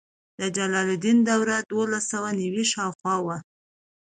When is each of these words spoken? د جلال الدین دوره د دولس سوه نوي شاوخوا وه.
د 0.39 0.41
جلال 0.55 0.87
الدین 0.95 1.17
دوره 1.29 1.55
د 1.61 1.65
دولس 1.73 2.03
سوه 2.11 2.29
نوي 2.41 2.65
شاوخوا 2.73 3.15
وه. 3.25 3.37